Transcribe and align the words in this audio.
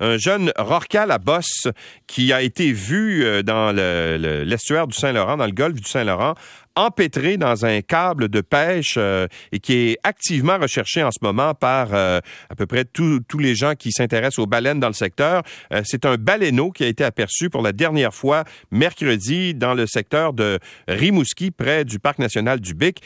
un 0.00 0.18
jeune 0.18 0.52
rorcal 0.56 1.10
à 1.10 1.18
bosse 1.18 1.68
qui 2.06 2.32
a 2.32 2.42
été 2.42 2.72
vu 2.72 3.24
euh, 3.24 3.42
dans 3.42 3.72
l'estuaire 3.72 4.86
du 4.86 4.96
Saint-Laurent, 4.96 5.36
dans 5.36 5.46
le 5.46 5.52
golfe 5.52 5.80
du 5.80 5.88
Saint-Laurent, 5.88 6.34
empêtré 6.76 7.36
dans 7.36 7.64
un 7.64 7.80
câble 7.80 8.28
de 8.28 8.40
pêche 8.40 8.94
euh, 8.96 9.26
et 9.52 9.60
qui 9.60 9.74
est 9.74 9.98
activement 10.02 10.58
recherché 10.58 11.02
en 11.02 11.10
ce 11.10 11.18
moment 11.22 11.54
par 11.54 11.88
euh, 11.92 12.20
à 12.50 12.54
peu 12.54 12.66
près 12.66 12.84
tous 12.84 13.38
les 13.38 13.54
gens 13.54 13.74
qui 13.74 13.92
s'intéressent 13.92 14.40
aux 14.40 14.46
baleines 14.46 14.80
dans 14.80 14.88
le 14.88 14.94
secteur. 14.94 15.42
Euh, 15.72 15.82
c'est 15.84 16.04
un 16.04 16.16
baleineau 16.16 16.70
qui 16.70 16.84
a 16.84 16.88
été 16.88 17.04
aperçu 17.04 17.50
pour 17.50 17.62
la 17.62 17.72
dernière 17.72 18.14
fois 18.14 18.44
mercredi 18.70 19.54
dans 19.54 19.74
le 19.74 19.86
secteur 19.86 20.32
de 20.32 20.58
Rimouski, 20.88 21.50
près 21.50 21.84
du 21.84 21.98
Parc 21.98 22.18
national 22.18 22.60
du 22.60 22.74
Bic. 22.74 23.02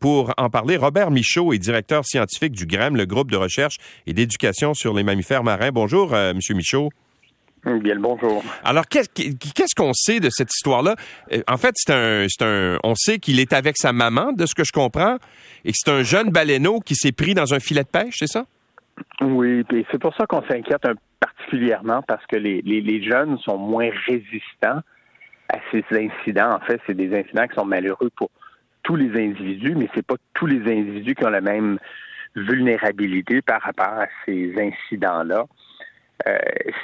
pour 0.00 0.32
en 0.36 0.50
parler, 0.50 0.76
Robert 0.76 1.10
Michaud 1.10 1.52
est 1.52 1.58
directeur 1.58 2.04
scientifique 2.04 2.52
du 2.52 2.66
GREM, 2.66 2.96
le 2.96 3.06
groupe 3.06 3.30
de 3.30 3.36
recherche 3.36 3.76
et 4.06 4.12
d'éducation 4.12 4.74
sur 4.74 4.94
les 4.94 5.02
mammifères 5.02 5.44
marins. 5.44 5.70
Bonjour, 5.72 6.10
Monsieur 6.10 6.54
Michaud. 6.54 6.90
Bien 7.64 7.94
le 7.94 8.00
bonjour. 8.00 8.42
Alors, 8.64 8.86
qu'est-ce 8.86 9.74
qu'on 9.76 9.92
sait 9.92 10.20
de 10.20 10.30
cette 10.30 10.50
histoire-là? 10.54 10.94
Euh, 11.32 11.42
en 11.48 11.56
fait, 11.56 11.72
c'est 11.74 11.92
un, 11.92 12.26
un, 12.40 12.78
on 12.84 12.94
sait 12.94 13.18
qu'il 13.18 13.40
est 13.40 13.52
avec 13.52 13.76
sa 13.76 13.92
maman, 13.92 14.32
de 14.32 14.46
ce 14.46 14.54
que 14.54 14.64
je 14.64 14.72
comprends, 14.72 15.16
et 15.64 15.72
que 15.72 15.76
c'est 15.76 15.90
un 15.90 16.02
jeune 16.02 16.30
baleineau 16.30 16.80
qui 16.80 16.94
s'est 16.94 17.12
pris 17.12 17.34
dans 17.34 17.54
un 17.54 17.60
filet 17.60 17.82
de 17.82 17.88
pêche, 17.88 18.16
c'est 18.18 18.28
ça? 18.28 18.44
Oui, 19.20 19.64
et 19.72 19.86
c'est 19.90 20.00
pour 20.00 20.14
ça 20.14 20.26
qu'on 20.26 20.42
s'inquiète 20.42 20.82
particulièrement 21.20 22.02
parce 22.02 22.24
que 22.26 22.36
les, 22.36 22.62
les, 22.62 23.02
jeunes 23.02 23.38
sont 23.38 23.58
moins 23.58 23.90
résistants 24.06 24.80
à 25.48 25.58
ces 25.70 25.84
incidents. 25.92 26.54
En 26.54 26.60
fait, 26.60 26.80
c'est 26.86 26.94
des 26.94 27.16
incidents 27.16 27.46
qui 27.46 27.54
sont 27.54 27.64
malheureux 27.64 28.10
pour 28.16 28.30
tous 28.82 28.96
les 28.96 29.10
individus, 29.10 29.74
mais 29.76 29.88
c'est 29.94 30.06
pas 30.06 30.16
tous 30.34 30.46
les 30.46 30.60
individus 30.60 31.14
qui 31.14 31.24
ont 31.24 31.30
la 31.30 31.40
même 31.40 31.78
vulnérabilité 32.36 33.42
par 33.42 33.62
rapport 33.62 34.00
à 34.00 34.06
ces 34.24 34.54
incidents-là. 34.56 35.46
Euh, 36.26 36.38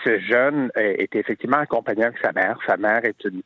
ce 0.05 0.21
jeune 0.21 0.71
est 0.77 1.15
effectivement 1.17 1.59
accompagné 1.59 2.05
avec 2.05 2.19
sa 2.23 2.33
mère. 2.33 2.57
Sa 2.67 2.77
mère 2.77 3.05
est 3.05 3.25
une 3.25 3.43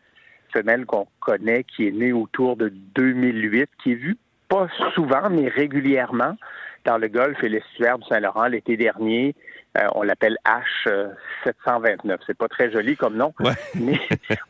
femelle 0.52 0.84
qu'on 0.86 1.06
connaît, 1.20 1.64
qui 1.64 1.88
est 1.88 1.92
née 1.92 2.12
autour 2.12 2.56
de 2.56 2.68
2008, 2.94 3.70
qui 3.82 3.92
est 3.92 3.96
vue 3.96 4.16
pas 4.48 4.68
souvent, 4.94 5.28
mais 5.30 5.48
régulièrement 5.48 6.36
dans 6.84 6.98
le 6.98 7.08
golfe 7.08 7.42
et 7.42 7.48
l'estuaire 7.48 7.98
du 7.98 8.06
Saint-Laurent 8.08 8.46
l'été 8.46 8.76
dernier. 8.76 9.34
Euh, 9.76 9.86
on 9.94 10.02
l'appelle 10.02 10.38
H729. 10.46 12.18
C'est 12.26 12.36
pas 12.36 12.48
très 12.48 12.70
joli 12.72 12.96
comme 12.96 13.16
nom, 13.16 13.34
mais 13.74 14.00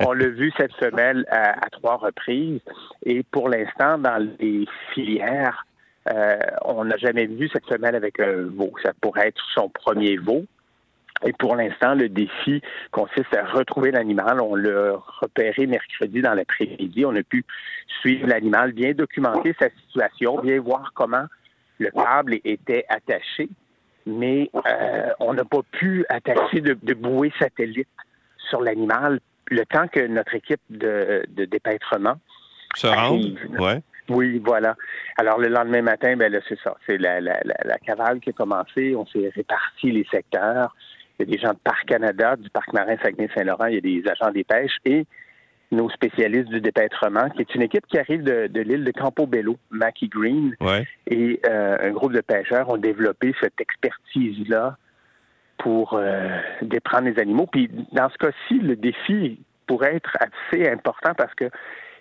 on 0.01 0.13
l'a 0.13 0.29
vu 0.29 0.53
cette 0.57 0.75
femelle 0.75 1.27
à, 1.31 1.69
trois 1.71 1.97
reprises. 1.97 2.61
Et 3.05 3.23
pour 3.25 3.49
l'instant, 3.49 3.99
dans 3.99 4.25
les 4.39 4.67
filières, 4.95 5.67
euh, 6.13 6.39
on 6.65 6.85
n'a 6.85 6.97
jamais 6.97 7.27
vu 7.27 7.49
cette 7.53 7.67
femelle 7.67 7.97
avec 7.97 8.21
un 8.21 8.45
veau. 8.45 8.73
Ça 8.83 8.93
pourrait 9.01 9.29
être 9.29 9.43
son 9.55 9.69
premier 9.69 10.17
veau. 10.17 10.45
Et 11.27 11.33
pour 11.33 11.57
l'instant, 11.57 11.95
le 11.95 12.09
défi 12.09 12.63
consiste 12.91 13.35
à 13.35 13.45
retrouver 13.45 13.91
l'animal. 13.91 14.41
On 14.41 14.55
l'a 14.55 14.93
repéré 15.21 15.67
mercredi 15.67 16.23
dans 16.23 16.35
l'après-midi. 16.35 17.05
On 17.05 17.17
a 17.17 17.23
pu 17.23 17.45
suivre 18.01 18.27
l'animal, 18.27 18.73
bien 18.73 18.93
documenter 18.93 19.55
sa 19.59 19.69
situation, 19.71 20.41
bien 20.41 20.61
voir 20.61 20.93
comment 20.95 21.25
le 21.79 21.91
câble 21.91 22.39
était 22.45 22.85
attaché, 22.89 23.49
mais 24.07 24.51
euh, 24.55 25.11
on 25.21 25.35
n'a 25.35 25.45
pas 25.45 25.63
pu 25.71 26.05
attacher 26.09 26.61
de, 26.61 26.77
de 26.81 26.95
bouée 26.95 27.33
satellite 27.39 27.89
sur 28.49 28.61
l'animal 28.63 29.21
le 29.51 29.65
temps 29.65 29.89
que 29.89 30.07
notre 30.07 30.35
équipe 30.35 30.61
de, 30.71 31.25
de 31.29 31.45
dépêtrement 31.45 32.17
se 32.75 32.87
rende. 32.87 33.39
Ouais. 33.59 33.81
Oui, 34.09 34.41
voilà. 34.45 34.75
Alors 35.19 35.39
le 35.39 35.49
lendemain 35.49 35.83
matin, 35.83 36.17
ben 36.17 36.33
là, 36.33 36.41
c'est 36.49 36.59
ça. 36.61 36.77
C'est 36.87 36.99
la, 36.99 37.21
la, 37.21 37.41
la, 37.45 37.79
cavale 37.79 38.21
qui 38.21 38.31
a 38.31 38.33
commencé. 38.33 38.95
On 38.97 39.07
s'est 39.07 39.31
réparti 39.35 39.91
les 39.91 40.07
secteurs. 40.11 40.75
Il 41.19 41.29
y 41.29 41.33
a 41.33 41.37
des 41.37 41.41
gens 41.41 41.53
de 41.53 41.59
Parc 41.63 41.87
Canada, 41.87 42.37
du 42.37 42.49
Parc 42.51 42.73
marin 42.73 42.97
Saguenay-Saint-Laurent, 43.03 43.67
il 43.67 43.75
y 43.75 43.79
a 43.79 43.81
des 43.81 44.03
agents 44.09 44.31
des 44.31 44.45
pêches 44.45 44.77
et 44.85 45.07
nos 45.71 45.91
spécialistes 45.91 46.49
du 46.49 46.61
dépêtrement, 46.61 47.29
qui 47.31 47.43
est 47.43 47.55
une 47.55 47.63
équipe 47.63 47.87
qui 47.87 47.99
arrive 47.99 48.23
de, 48.23 48.61
l'île 48.61 48.85
de 48.85 48.93
Campobello, 48.93 49.57
Mackie 49.71 50.09
Green, 50.09 50.55
et 51.07 51.41
euh, 51.47 51.77
un 51.81 51.91
groupe 51.91 52.13
de 52.13 52.21
pêcheurs 52.21 52.71
ont 52.71 52.79
développé 52.79 53.35
cette 53.41 53.61
expertise-là 53.61 54.79
pour 55.59 55.95
euh, 55.95 56.39
déprendre 56.63 57.09
les 57.09 57.21
animaux. 57.21 57.47
Puis 57.51 57.69
dans 57.93 58.09
ce 58.09 58.17
cas-ci, 58.17 58.61
le 58.61 58.77
défi 58.77 59.41
pourrait 59.67 59.97
être 59.97 60.17
assez 60.21 60.69
important 60.69 61.13
parce 61.17 61.35
que 61.35 61.51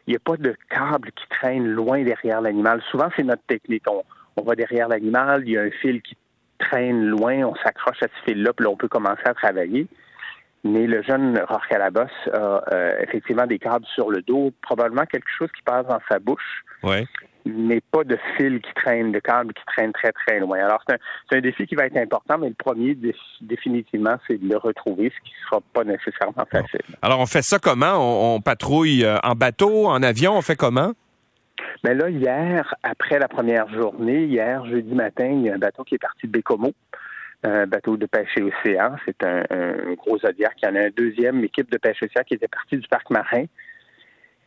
il 0.05 0.11
n'y 0.11 0.15
a 0.15 0.19
pas 0.19 0.37
de 0.37 0.55
câble 0.69 1.11
qui 1.11 1.27
traîne 1.29 1.67
loin 1.67 2.01
derrière 2.01 2.39
l'animal. 2.39 2.81
Souvent, 2.91 3.09
c'est 3.17 3.23
notre 3.23 3.43
technique. 3.43 3.83
On, 3.91 4.03
on 4.37 4.43
va 4.43 4.55
derrière 4.55 4.87
l'animal, 4.87 5.43
il 5.45 5.51
y 5.51 5.57
a 5.57 5.63
un 5.63 5.71
fil 5.71 6.01
qui 6.01 6.15
traîne 6.59 7.05
loin, 7.05 7.43
on 7.43 7.55
s'accroche 7.55 8.01
à 8.01 8.07
ce 8.07 8.31
fil-là, 8.31 8.53
puis 8.53 8.65
là, 8.65 8.71
on 8.71 8.77
peut 8.77 8.87
commencer 8.87 9.23
à 9.25 9.33
travailler. 9.33 9.87
Mais 10.63 10.87
le 10.87 11.01
jeune 11.03 11.39
Rorcalabos 11.47 12.09
a 12.33 12.63
euh, 12.73 12.99
effectivement 13.01 13.45
des 13.45 13.59
câbles 13.59 13.85
sur 13.93 14.09
le 14.09 14.21
dos, 14.21 14.51
probablement 14.61 15.05
quelque 15.05 15.29
chose 15.37 15.49
qui 15.55 15.61
passe 15.63 15.85
dans 15.87 15.99
sa 16.09 16.19
bouche, 16.19 16.63
ouais. 16.83 17.05
mais 17.45 17.79
pas 17.91 18.03
de 18.03 18.17
fil 18.35 18.59
qui 18.61 18.73
traîne, 18.73 19.11
de 19.11 19.19
câbles 19.19 19.53
qui 19.53 19.63
traînent 19.65 19.93
très, 19.93 20.11
très 20.11 20.39
loin. 20.39 20.57
Alors, 20.57 20.83
c'est 20.87 20.95
un, 20.95 21.37
un, 21.37 21.41
défi 21.41 21.67
qui 21.67 21.75
va 21.75 21.85
être 21.85 21.97
important, 21.97 22.37
mais 22.39 22.49
le 22.49 22.55
premier, 22.55 22.97
définitivement, 23.41 24.17
c'est 24.27 24.41
de 24.41 24.49
le 24.49 24.57
retrouver, 24.57 25.11
ce 25.15 25.29
qui 25.29 25.35
ne 25.35 25.45
sera 25.45 25.61
pas 25.73 25.83
nécessairement 25.83 26.45
facile. 26.51 26.81
Alors, 27.01 27.19
on 27.19 27.27
fait 27.27 27.43
ça 27.43 27.59
comment? 27.59 28.35
on 28.35 28.41
patrouille 28.41 29.05
euh, 29.05 29.19
en 29.23 29.35
bateau, 29.35 29.87
en 29.87 30.01
avion, 30.01 30.33
on 30.35 30.41
fait 30.41 30.55
comment? 30.55 30.93
Mais 31.83 31.93
là, 31.93 32.09
hier, 32.09 32.75
après 32.83 33.19
la 33.19 33.27
première 33.27 33.69
journée, 33.69 34.25
hier, 34.25 34.65
jeudi 34.65 34.93
matin, 34.93 35.27
il 35.27 35.43
y 35.43 35.49
a 35.49 35.55
un 35.55 35.59
bateau 35.59 35.83
qui 35.83 35.95
est 35.95 35.99
parti 35.99 36.27
de 36.27 36.31
Bécomo, 36.31 36.73
un 37.43 37.67
bateau 37.67 37.97
de 37.97 38.05
pêche 38.05 38.35
et 38.37 38.43
océan. 38.43 38.95
C'est 39.05 39.23
un, 39.23 39.43
gros 39.95 40.17
zodiac. 40.17 40.53
Il 40.61 40.65
y 40.65 40.69
en 40.69 40.75
a 40.75 40.85
un 40.85 40.89
deuxième 40.95 41.43
équipe 41.43 41.71
de 41.71 41.77
pêche 41.77 42.01
océan 42.01 42.23
qui 42.23 42.33
était 42.33 42.47
partie 42.47 42.77
du 42.77 42.87
parc 42.87 43.09
marin. 43.09 43.45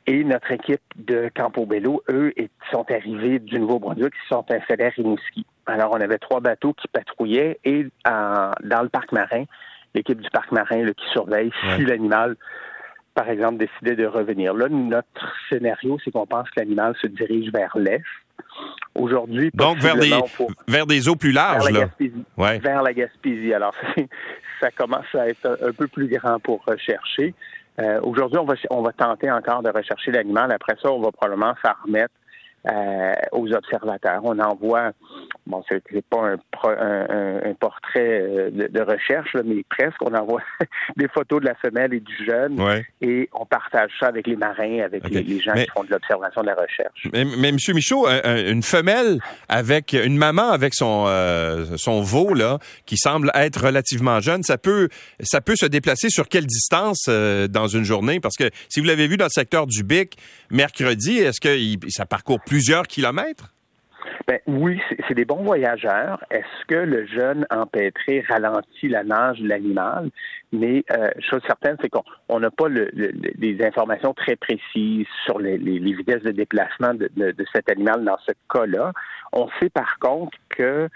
Et 0.06 0.24
notre 0.24 0.50
équipe 0.50 0.82
de 0.96 1.30
Campobello, 1.34 2.02
eux, 2.08 2.32
sont 2.72 2.90
arrivés 2.90 3.38
du 3.38 3.60
Nouveau-Brunswick, 3.60 4.12
qui 4.12 4.28
sont 4.28 4.44
installés 4.50 4.84
à 4.84 4.88
Rimouski. 4.88 5.46
Alors, 5.66 5.92
on 5.92 6.00
avait 6.00 6.18
trois 6.18 6.40
bateaux 6.40 6.72
qui 6.72 6.88
patrouillaient 6.88 7.60
et 7.64 7.86
dans 8.04 8.82
le 8.82 8.88
parc 8.88 9.12
marin, 9.12 9.44
l'équipe 9.94 10.20
du 10.20 10.30
parc 10.30 10.50
marin 10.50 10.84
qui 10.92 11.06
surveille 11.12 11.52
si 11.76 11.84
l'animal 11.84 12.36
par 13.20 13.28
exemple, 13.28 13.58
décider 13.58 13.96
de 13.96 14.06
revenir. 14.06 14.54
Là, 14.54 14.70
notre 14.70 15.30
scénario, 15.50 15.98
c'est 16.02 16.10
qu'on 16.10 16.24
pense 16.24 16.48
que 16.48 16.60
l'animal 16.60 16.94
se 17.02 17.06
dirige 17.06 17.52
vers 17.52 17.76
l'est. 17.76 18.00
Aujourd'hui, 18.94 19.50
donc 19.52 19.76
vers 19.76 19.96
des 19.96 20.10
vers 20.66 20.86
des 20.86 21.06
eaux 21.06 21.16
plus 21.16 21.30
larges, 21.30 21.66
vers 21.66 21.74
la 21.74 21.80
Gaspésie. 21.80 22.24
Vers 22.38 22.82
la 22.82 22.94
Gaspésie. 22.94 23.52
Alors, 23.52 23.74
ça 24.60 24.70
commence 24.70 25.14
à 25.14 25.28
être 25.28 25.58
un, 25.62 25.72
peu 25.72 25.86
plus 25.86 26.08
grand 26.08 26.40
pour 26.40 26.64
rechercher. 26.64 27.34
Euh, 27.78 28.00
aujourd'hui, 28.02 28.38
on 28.38 28.46
va 28.46 28.54
on 28.70 28.80
va 28.80 28.92
tenter 28.92 29.30
encore 29.30 29.62
de 29.62 29.68
rechercher 29.68 30.12
l'animal. 30.12 30.50
Après 30.50 30.76
ça, 30.82 30.90
on 30.90 31.02
va 31.02 31.12
probablement 31.12 31.52
s'en 31.62 31.72
remettre 31.84 32.14
euh, 32.72 33.12
aux 33.32 33.52
observateurs. 33.52 34.22
On 34.24 34.38
envoie, 34.38 34.92
bon, 35.50 35.62
c'est 35.68 35.82
pas 36.08 36.32
un, 36.32 37.54
portrait 37.54 38.22
euh, 38.22 38.50
de, 38.50 38.80
recherche, 38.80 39.36
mais 39.44 39.64
presque. 39.68 40.00
On 40.02 40.14
envoie 40.14 40.42
des 40.96 41.08
photos 41.08 41.40
de 41.40 41.46
la 41.46 41.54
femelle 41.56 41.92
et 41.92 42.00
du 42.00 42.24
jeune 42.24 42.58
et 43.00 43.28
on 43.32 43.44
partage 43.44 43.90
ça 43.98 44.06
avec 44.06 44.26
les 44.26 44.36
marins, 44.36 44.80
avec 44.80 45.08
les, 45.08 45.40
gens 45.40 45.52
qui 45.54 45.66
font 45.74 45.84
de 45.84 45.90
l'observation 45.90 46.42
de 46.42 46.46
la 46.46 46.54
recherche. 46.54 47.08
Mais, 47.12 47.24
mais 47.24 47.48
M. 47.48 47.56
Michaud, 47.74 48.08
une 48.08 48.62
femelle 48.62 49.18
avec 49.48 49.92
une 49.92 50.16
maman 50.16 50.50
avec 50.50 50.74
son 50.74 51.04
euh, 51.08 51.76
son 51.76 52.02
veau 52.02 52.34
là, 52.34 52.58
qui 52.86 52.96
semble 52.96 53.30
être 53.34 53.64
relativement 53.64 54.20
jeune, 54.20 54.42
ça 54.42 54.58
peut 54.58 54.88
ça 55.20 55.40
peut 55.40 55.56
se 55.56 55.66
déplacer 55.66 56.08
sur 56.08 56.28
quelle 56.28 56.46
distance 56.46 57.08
dans 57.08 57.66
une 57.66 57.84
journée? 57.84 58.20
Parce 58.20 58.36
que 58.36 58.50
si 58.68 58.80
vous 58.80 58.86
l'avez 58.86 59.06
vu 59.06 59.16
dans 59.16 59.26
le 59.26 59.30
secteur 59.30 59.66
du 59.66 59.82
Bic 59.82 60.16
mercredi, 60.50 61.18
est-ce 61.18 61.40
que 61.40 61.86
ça 61.90 62.06
parcourt 62.06 62.40
plusieurs 62.40 62.86
kilomètres? 62.86 63.52
Ben, 64.30 64.38
oui, 64.46 64.80
c'est 65.08 65.14
des 65.14 65.24
bons 65.24 65.42
voyageurs. 65.42 66.22
Est-ce 66.30 66.64
que 66.68 66.76
le 66.76 67.04
jeune 67.04 67.44
empêtré 67.50 68.24
ralentit 68.28 68.86
la 68.86 69.02
nage 69.02 69.40
de 69.40 69.48
l'animal? 69.48 70.08
Mais 70.52 70.84
euh, 70.92 71.10
chose 71.18 71.40
certaine, 71.48 71.76
c'est 71.82 71.88
qu'on 71.88 72.38
n'a 72.38 72.52
pas 72.52 72.68
le, 72.68 72.92
des 72.92 73.58
informations 73.64 74.14
très 74.14 74.36
précises 74.36 75.08
sur 75.24 75.40
les, 75.40 75.56
vitesses 75.56 76.22
de 76.22 76.30
déplacement 76.30 76.94
de, 76.94 77.10
cet 77.52 77.68
animal 77.72 78.04
dans 78.04 78.18
ce 78.18 78.30
cas-là. 78.54 78.92
On 79.32 79.48
sait 79.58 79.68
par 79.68 79.98
contre 79.98 80.38
que 80.50 80.88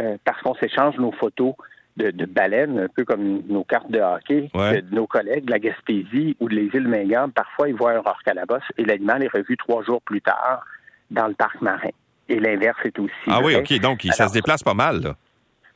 euh, 0.00 0.16
parce 0.24 0.40
qu'on 0.40 0.54
s'échange 0.54 0.96
nos 0.96 1.12
photos 1.12 1.52
de, 1.98 2.24
baleines, 2.24 2.78
un 2.78 2.88
peu 2.88 3.04
comme 3.04 3.42
nos 3.48 3.64
cartes 3.64 3.90
de 3.90 4.00
hockey, 4.00 4.48
de 4.54 4.94
nos 4.94 5.06
collègues 5.06 5.44
de 5.44 5.50
la 5.50 5.58
Gaspésie 5.58 6.38
ou 6.40 6.48
de 6.48 6.54
les 6.54 6.70
îles 6.72 6.88
Mingan, 6.88 7.28
parfois 7.28 7.68
ils 7.68 7.74
voient 7.74 7.92
un 7.92 8.00
rorcalabos 8.00 8.64
et 8.78 8.84
l'animal 8.86 9.22
est 9.24 9.36
revu 9.36 9.58
trois 9.58 9.82
jours 9.82 10.00
plus 10.00 10.22
tard 10.22 10.64
dans 11.10 11.26
le 11.26 11.34
parc 11.34 11.60
marin. 11.60 11.90
Et 12.28 12.40
l'inverse 12.40 12.78
est 12.84 12.98
aussi. 12.98 13.12
Ah 13.26 13.40
oui, 13.42 13.56
OK. 13.56 13.72
Donc, 13.80 14.02
ça 14.12 14.28
se 14.28 14.32
déplace 14.32 14.62
pas 14.62 14.74
mal, 14.74 15.00
là. 15.00 15.14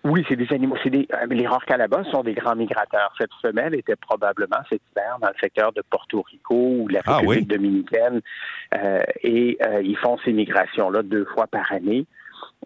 Oui, 0.05 0.25
c'est 0.29 0.37
des 0.37 0.53
animaux. 0.53 0.77
C'est 0.83 0.91
des, 0.91 1.07
euh, 1.13 1.27
les 1.31 1.47
rorcalabos 1.47 2.05
sont 2.11 2.25
des 2.25 2.35
grands 2.35 2.57
migrateurs. 2.57 3.15
Cette 3.19 3.31
femelle 3.41 3.75
était 3.75 3.95
probablement 3.95 4.59
cet 4.69 4.81
hiver 4.91 5.19
dans 5.21 5.29
le 5.29 5.35
secteur 5.41 5.73
de 5.73 5.83
Porto 5.89 6.23
Rico 6.23 6.55
ou 6.55 6.89
la 6.89 7.01
ah 7.07 7.19
République 7.19 7.49
dominicaine. 7.49 8.21
Euh, 8.75 9.03
et 9.23 9.59
euh, 9.65 9.81
ils 9.83 9.97
font 9.97 10.19
ces 10.25 10.33
migrations-là 10.33 11.03
deux 11.03 11.25
fois 11.27 11.47
par 11.47 11.71
année, 11.71 12.07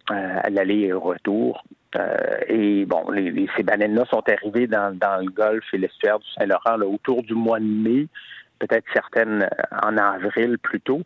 à 0.07 0.49
l'aller 0.49 0.79
et 0.79 0.93
au 0.93 0.99
retour. 0.99 1.63
et 2.47 2.85
bon, 2.85 3.09
les, 3.11 3.47
ces 3.55 3.63
baleines-là 3.63 4.05
sont 4.09 4.23
arrivées 4.27 4.67
dans, 4.67 4.95
dans 4.97 5.21
le 5.21 5.29
golfe 5.29 5.65
et 5.73 5.77
l'estuaire 5.77 6.19
du 6.19 6.27
Saint-Laurent 6.37 6.79
autour 6.81 7.23
du 7.23 7.33
mois 7.33 7.59
de 7.59 7.65
mai, 7.65 8.07
peut-être 8.59 8.85
certaines 8.93 9.49
en 9.83 9.97
avril 9.97 10.57
plutôt 10.59 11.01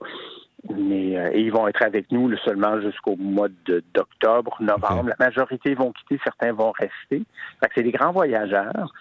mais 0.69 1.17
euh, 1.17 1.31
ils 1.33 1.51
vont 1.51 1.67
être 1.67 1.83
avec 1.83 2.11
nous 2.11 2.35
seulement 2.37 2.79
jusqu'au 2.81 3.15
mois 3.15 3.47
d'octobre, 3.93 4.57
novembre. 4.59 5.09
La 5.09 5.25
majorité 5.25 5.73
vont 5.73 5.91
quitter, 5.91 6.19
certains 6.23 6.53
vont 6.53 6.71
rester. 6.71 7.23
c'est 7.73 7.83
des 7.83 7.91
grands 7.91 8.11
voyageurs. 8.11 8.93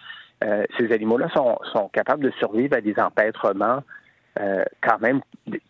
Euh, 0.42 0.64
ces 0.78 0.90
animaux-là 0.92 1.28
sont, 1.34 1.58
sont, 1.72 1.88
capables 1.88 2.24
de 2.24 2.30
survivre 2.38 2.74
à 2.76 2.80
des 2.80 2.98
empêtrements 2.98 3.82
euh, 4.40 4.64
quand 4.80 4.98
même 5.00 5.20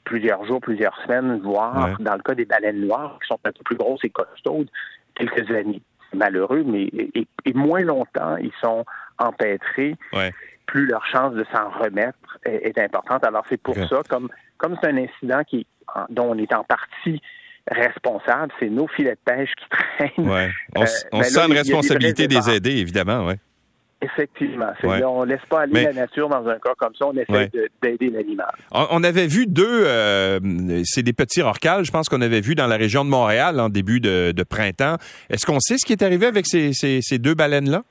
plusieurs 0.05 0.45
jours, 0.45 0.61
plusieurs 0.61 0.97
semaines, 1.03 1.41
voire 1.41 1.97
dans 1.99 2.15
le 2.15 2.23
cas 2.23 2.35
des 2.35 2.45
baleines 2.45 2.87
noires 2.87 3.19
qui 3.21 3.29
sont 3.29 3.39
un 3.45 3.53
peu 3.53 3.65
plus 3.65 3.77
grosses 3.77 4.05
et 4.05 4.11
costaudes, 4.11 4.69
quelques 5.15 5.51
années. 5.51 5.83
Malheureux, 6.13 6.65
mais 6.67 6.91
et, 6.93 7.55
moins 7.55 7.83
longtemps 7.83 8.37
ils 8.37 8.53
sont 8.61 8.85
empêtrés. 9.19 9.97
Plus 10.71 10.87
leur 10.87 11.05
chance 11.07 11.35
de 11.35 11.45
s'en 11.53 11.69
remettre 11.71 12.39
est, 12.45 12.79
importante. 12.79 13.25
Alors 13.25 13.45
c'est 13.49 13.61
pour 13.61 13.75
ça, 13.75 14.03
comme 14.09 14.29
comme 14.57 14.77
c'est 14.81 14.89
un 14.89 14.97
incident 14.99 15.43
qui 15.45 15.67
dont 16.11 16.31
on 16.31 16.39
est 16.39 16.53
en 16.55 16.63
partie 16.63 17.21
responsable, 17.69 18.53
c'est 18.61 18.69
nos 18.69 18.87
filets 18.87 19.17
de 19.17 19.33
pêche 19.33 19.51
qui 19.57 19.65
traînent. 20.17 20.29
Ouais. 20.29 20.51
On, 20.77 20.83
euh, 20.83 20.87
ben 21.13 21.23
sent 21.25 21.47
une 21.47 21.53
responsabilité 21.53 22.29
des, 22.29 22.51
aider, 22.51 22.77
évidemment, 22.77 23.27
oui. 23.27 23.35
Effectivement. 24.03 24.73
on 24.83 25.27
ne 25.27 25.31
laisse 25.31 25.45
pas 25.51 25.63
aller 25.63 25.85
la 25.85 25.93
nature 25.93 26.31
dans 26.31 26.47
un 26.49 26.59
cas 26.59 26.73
comme 26.79 26.95
ça, 26.99 27.07
on 27.07 27.13
essaie 27.13 27.51
d'aider 27.83 28.09
l'animal. 28.09 28.51
On, 28.71 29.05
avait 29.05 29.27
vu 29.27 29.47
deux, 29.47 29.85
euh, 29.85 30.41
c'est 30.85 31.03
des 31.03 31.13
petits 31.13 31.43
rorquals, 31.43 31.85
je 31.85 31.91
pense 31.91 32.09
qu'on 32.09 32.23
avait 32.23 32.41
vu 32.41 32.55
dans 32.55 32.67
la 32.67 32.77
région 32.77 33.05
de 33.05 33.11
Montréal 33.11 33.61
en 33.61 33.69
début 33.69 34.01
de, 34.01 34.43
printemps. 34.49 34.97
Est-ce 35.29 35.45
qu'on 35.45 35.61
sait 35.61 35.77
ce 35.77 35.85
qui 35.85 35.93
est 35.93 36.03
arrivé 36.03 36.25
avec 36.25 36.47
ces, 36.47 36.73
ces 36.73 37.19
deux 37.19 37.35
baleines-là? 37.35 37.83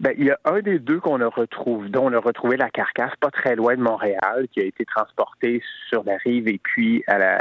Ben, 0.00 0.14
il 0.16 0.26
y 0.26 0.30
a 0.30 0.38
un 0.44 0.60
des 0.60 0.78
deux 0.78 1.00
qu'on 1.00 1.20
a 1.20 1.26
retrouvé, 1.26 1.88
dont 1.88 2.06
on 2.06 2.12
a 2.12 2.20
retrouvé 2.20 2.56
la 2.56 2.70
carcasse 2.70 3.16
pas 3.20 3.30
très 3.30 3.56
loin 3.56 3.74
de 3.74 3.82
Montréal, 3.82 4.46
qui 4.52 4.60
a 4.60 4.64
été 4.64 4.84
transporté 4.84 5.60
sur 5.88 6.04
la 6.04 6.16
rive 6.18 6.46
et 6.46 6.60
puis 6.62 7.02
à 7.08 7.18
la 7.18 7.38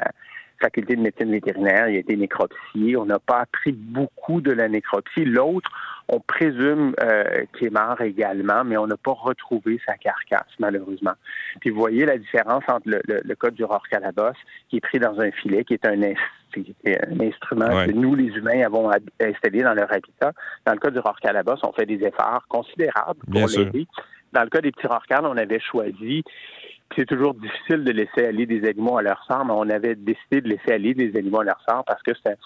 faculté 0.60 0.96
de 0.96 1.02
médecine 1.02 1.32
vétérinaire, 1.32 1.88
il 1.88 1.98
a 1.98 2.00
été 2.00 2.16
nécropsié. 2.16 2.98
On 2.98 3.06
n'a 3.06 3.20
pas 3.20 3.42
appris 3.42 3.74
beaucoup 3.74 4.42
de 4.42 4.52
la 4.52 4.68
nécropsie. 4.68 5.24
L'autre, 5.24 5.70
on 6.10 6.20
présume 6.20 6.94
euh, 7.02 7.46
qu'il 7.58 7.68
est 7.68 7.70
mort 7.70 8.00
également, 8.02 8.64
mais 8.64 8.78
on 8.78 8.88
n'a 8.88 8.98
pas 8.98 9.12
retrouvé 9.12 9.80
sa 9.86 9.96
carcasse, 9.96 10.48
malheureusement. 10.60 11.14
Puis 11.60 11.70
vous 11.70 11.80
voyez 11.80 12.06
la 12.06 12.18
différence 12.18 12.64
entre 12.68 12.88
le, 12.88 13.02
le, 13.06 13.36
code 13.36 13.56
du 13.56 13.66
rorqualabos, 13.66 14.38
qui 14.70 14.78
est 14.78 14.82
pris 14.82 15.00
dans 15.00 15.20
un 15.20 15.32
filet, 15.32 15.66
qui 15.66 15.74
est 15.74 15.86
un, 15.86 16.02
un 16.02 17.20
instrument 17.20 17.86
que 17.86 17.92
nous, 17.92 18.16
les 18.16 18.28
humains, 18.28 18.62
avons 18.66 18.90
installé 19.20 19.64
dans 19.64 19.74
leur 19.74 19.92
habitat. 19.92 20.32
Dans 20.66 20.74
le 20.74 20.80
cas 20.80 20.92
du 20.92 21.00
rorqualabos, 21.00 21.58
on 21.64 21.74
fait 21.74 21.86
des 21.86 22.06
efforts 22.06 22.46
considérables 22.48 23.20
pour 23.30 23.48
l'aider. 23.48 23.86
Dans 24.34 24.44
le 24.44 24.50
cas 24.50 24.62
des 24.62 24.72
petits 24.72 24.88
rorquals, 24.88 25.26
on 25.26 25.38
avait 25.38 25.60
choisi 25.60 26.24
c'est 26.96 27.06
toujours 27.06 27.34
difficile 27.34 27.84
de 27.84 27.92
laisser 27.92 28.26
aller 28.26 28.46
des 28.46 28.68
animaux 28.68 28.98
à 28.98 29.02
leur 29.02 29.22
sort, 29.26 29.46
mais 29.46 29.54
on 29.54 29.70
avait 29.70 29.96
décidé 29.96 30.42
de 30.42 30.48
laisser 30.48 30.72
aller 30.72 30.94
des 30.94 31.18
animaux 31.18 31.42
à 31.42 31.44
leur 31.44 31.62
sort 31.68 31.84
parce 31.86 32.02
que 32.02 32.12
c'est 32.26 32.38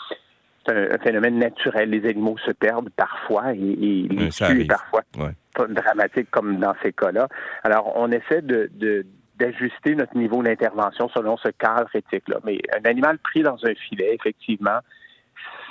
un, 0.68 0.98
phénomène 1.00 1.40
naturel. 1.40 1.90
Les 1.90 2.08
animaux 2.10 2.38
se 2.46 2.52
perdent 2.52 2.90
parfois 2.90 3.54
et, 3.54 3.58
et 3.58 4.08
les 4.10 4.30
tuent 4.30 4.68
parfois 4.68 5.02
pas 5.14 5.32
dramatique 5.68 6.30
comme 6.32 6.58
dans 6.58 6.74
ces 6.82 6.94
cas-là. 6.94 7.28
Alors, 7.64 7.94
on 7.96 8.12
essaie 8.12 8.42
de, 8.42 8.70
d'ajuster 9.38 9.96
notre 9.96 10.16
niveau 10.18 10.42
d'intervention 10.44 11.10
selon 11.10 11.38
ce 11.38 11.50
cadre 11.50 11.90
éthique-là. 11.94 12.38
Mais 12.46 12.60
un 12.74 12.90
animal 12.90 13.18
pris 13.20 13.44
dans 13.44 13.58
un 13.66 13.74
filet, 13.76 14.16
effectivement, 14.16 14.80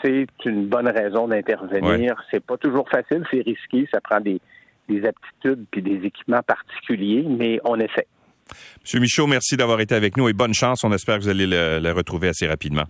c'est 0.03 0.27
une 0.45 0.67
bonne 0.67 0.89
raison 0.89 1.29
d'intervenir. 1.29 2.23
C'est 2.31 2.45
pas 2.45 2.57
toujours 2.57 2.89
facile, 2.89 3.25
c'est 3.31 3.43
risqué, 3.43 3.89
ça 3.93 4.01
prend 4.01 4.21
des, 4.21 4.41
des 4.89 5.07
aptitudes 5.07 5.67
puis 5.71 5.83
des 5.83 6.07
équipements 6.07 6.43
particuliers, 6.43 7.25
mais 7.29 7.61
on 7.65 7.77
essaie. 7.77 8.07
Monsieur 8.83 8.99
Michaud, 9.01 9.27
merci 9.27 9.57
d'avoir 9.57 9.81
été 9.81 9.95
avec 9.95 10.17
nous 10.17 10.29
et 10.29 10.33
bonne 10.33 10.55
chance. 10.55 10.83
On 10.83 10.93
espère 10.93 11.19
que 11.19 11.23
vous 11.23 11.29
allez 11.29 11.47
le, 11.47 11.93
retrouver 11.93 12.29
assez 12.29 12.47
rapidement. 12.47 12.85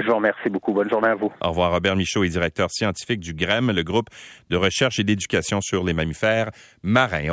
Je 0.00 0.06
vous 0.06 0.16
remercie 0.16 0.48
beaucoup. 0.48 0.72
Bonne 0.72 0.88
journée 0.88 1.08
à 1.08 1.14
vous. 1.14 1.32
Au 1.42 1.48
revoir. 1.48 1.72
Robert 1.72 1.96
Michaud 1.96 2.24
est 2.24 2.28
directeur 2.28 2.70
scientifique 2.70 3.20
du 3.20 3.34
GREM, 3.34 3.70
le 3.70 3.82
groupe 3.82 4.08
de 4.48 4.56
recherche 4.56 4.98
et 4.98 5.04
d'éducation 5.04 5.60
sur 5.60 5.84
les 5.84 5.92
mammifères 5.92 6.50
marins. 6.82 7.28